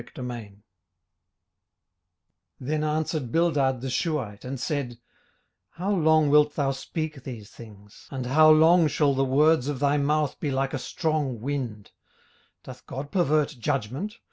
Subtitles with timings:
[0.01, 0.61] 18:008:001
[2.59, 4.97] Then answered Bildad the Shuhite, and said, 18:008:002
[5.69, 8.07] How long wilt thou speak these things?
[8.09, 11.91] and how long shall the words of thy mouth be like a strong wind?
[12.63, 14.17] 18:008:003 Doth God pervert judgment?